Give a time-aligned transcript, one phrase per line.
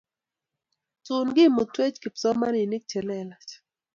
[1.05, 3.49] chun kimutwech kipsomoninik chelelach